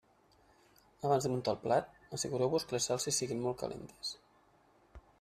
[1.09, 4.19] Abans de muntar el plat, assegureu-vos que les salses siguin molt calentes.